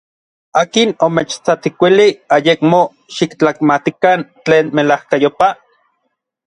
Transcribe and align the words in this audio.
¿akin 0.61 0.89
omechtsakuilij 1.07 2.11
ayekmo 2.35 2.81
xiktlakamatikan 3.15 4.19
tlen 4.43 4.65
melajkayopaj? 4.75 5.55